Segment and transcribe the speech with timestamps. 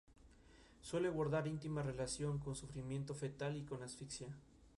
[0.81, 4.35] Suele guardar íntima relación con sufrimiento fetal y con asfixia.